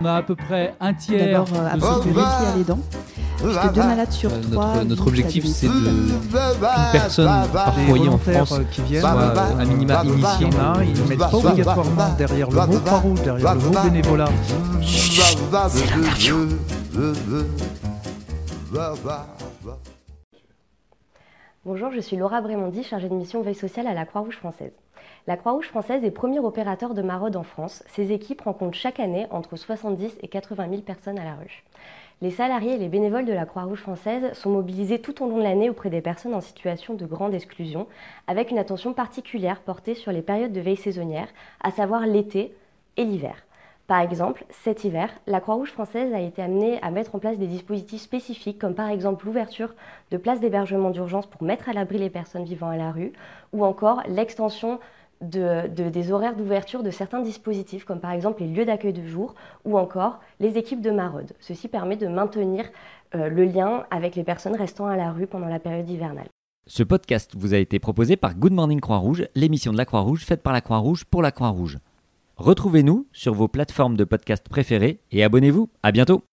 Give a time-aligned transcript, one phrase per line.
[0.00, 1.44] On a à peu près un tiers.
[1.44, 2.24] D'abord, euh, rééquilibrer
[2.56, 2.78] les dents.
[3.36, 4.84] Puisque deux malades sur Euh, trois.
[4.84, 6.20] notre, objectif, c'est de qu'une
[6.92, 10.48] personne par foyer en France euh, qui soit euh, à minima initiée.
[10.84, 14.28] Ils ne mettent pas obligatoirement derrière le mot Croix-Rouge, derrière le mot bénévolat.
[21.66, 24.72] Bonjour, je suis Laura Brémondi, chargée de mission veille sociale à la Croix-Rouge française.
[25.26, 27.82] La Croix-Rouge française est premier opérateur de maraude en France.
[27.86, 31.62] Ses équipes rencontrent chaque année entre 70 et 80 000 personnes à la rue.
[32.22, 35.42] Les salariés et les bénévoles de la Croix-Rouge française sont mobilisés tout au long de
[35.42, 37.88] l'année auprès des personnes en situation de grande exclusion,
[38.26, 41.28] avec une attention particulière portée sur les périodes de veille saisonnière,
[41.62, 42.54] à savoir l'été
[42.96, 43.36] et l'hiver.
[43.90, 47.48] Par exemple, cet hiver, la Croix-Rouge française a été amenée à mettre en place des
[47.48, 49.74] dispositifs spécifiques, comme par exemple l'ouverture
[50.12, 53.12] de places d'hébergement d'urgence pour mettre à l'abri les personnes vivant à la rue,
[53.52, 54.78] ou encore l'extension
[55.22, 59.04] de- de- des horaires d'ouverture de certains dispositifs, comme par exemple les lieux d'accueil de
[59.04, 59.34] jour,
[59.64, 61.32] ou encore les équipes de maraude.
[61.40, 62.66] Ceci permet de maintenir
[63.16, 66.28] euh, le lien avec les personnes restant à la rue pendant la période hivernale.
[66.68, 70.44] Ce podcast vous a été proposé par Good Morning Croix-Rouge, l'émission de la Croix-Rouge faite
[70.44, 71.78] par la Croix-Rouge pour la Croix-Rouge.
[72.40, 75.68] Retrouvez-nous sur vos plateformes de podcast préférées et abonnez-vous.
[75.82, 76.24] À bientôt.